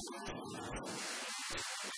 [0.00, 1.97] すごい!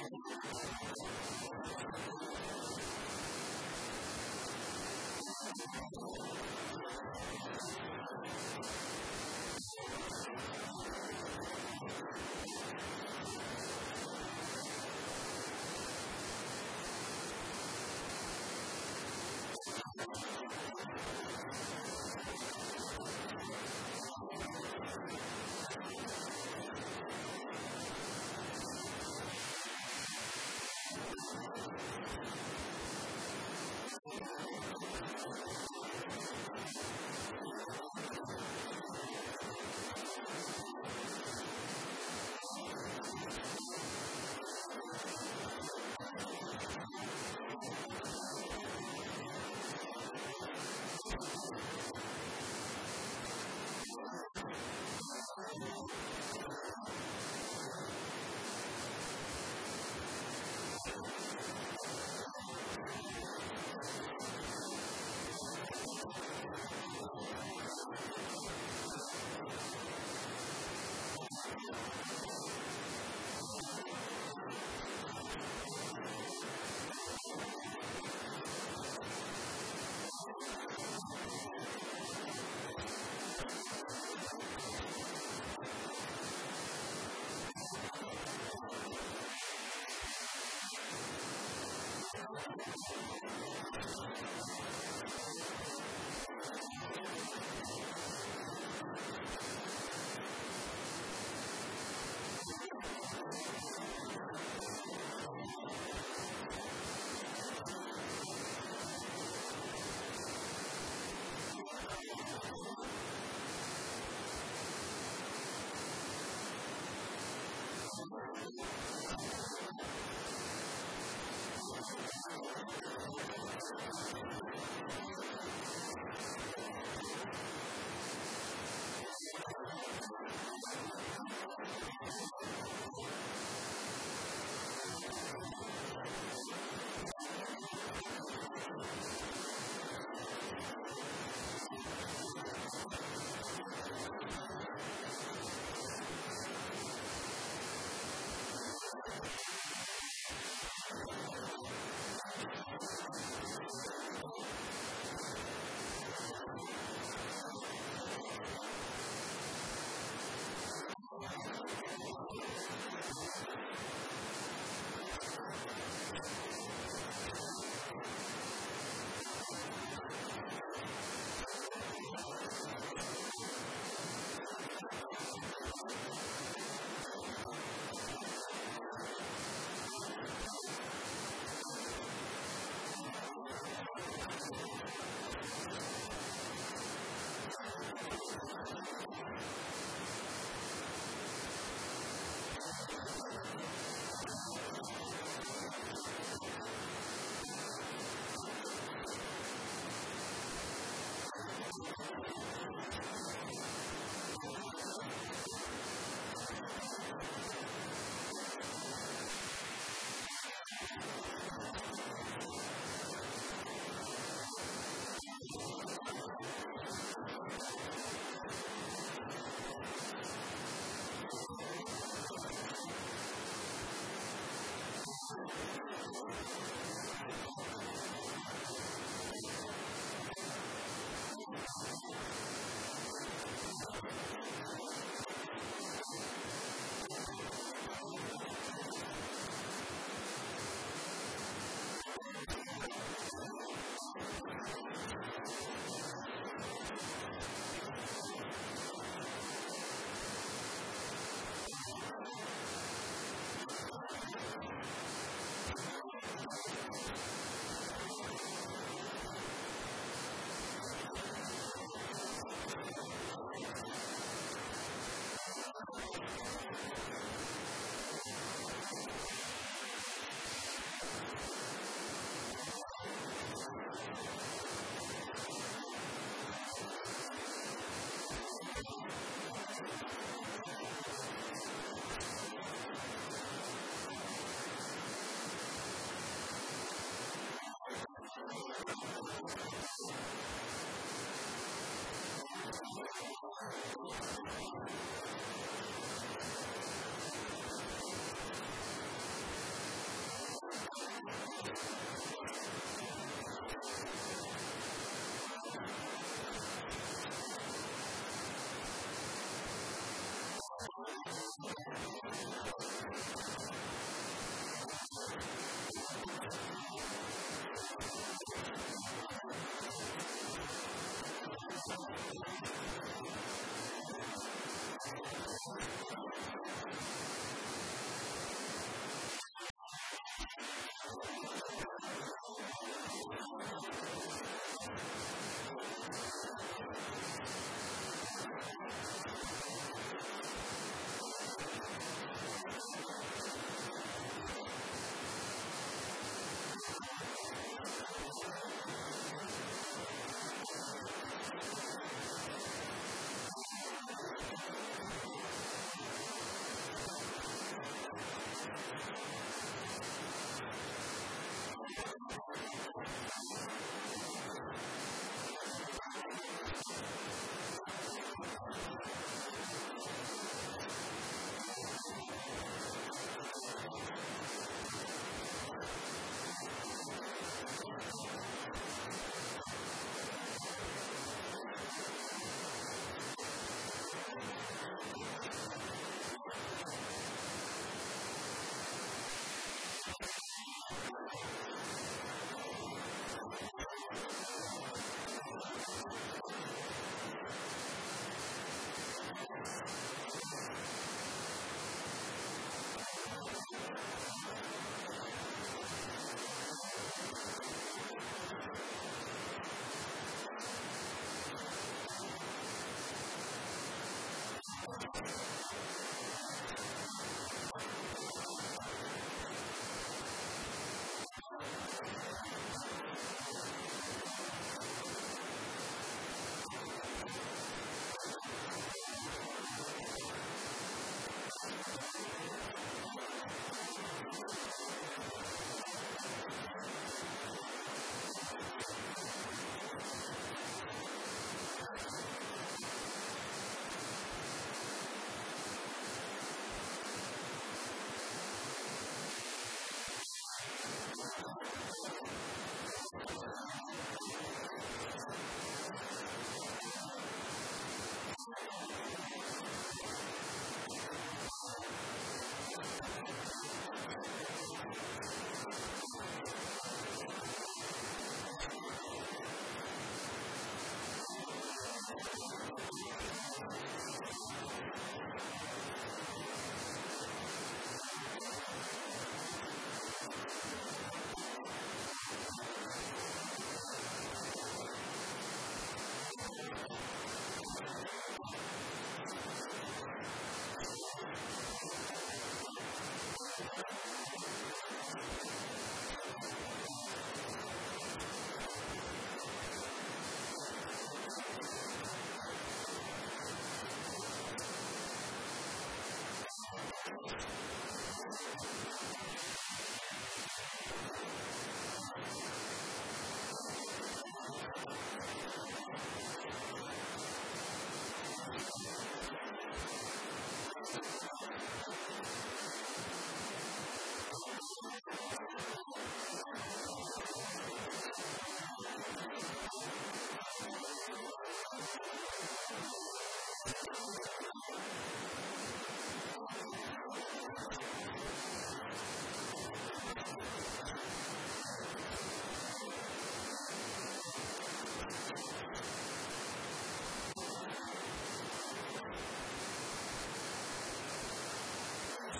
[0.00, 0.20] you
[61.02, 62.19] you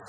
[0.00, 0.06] You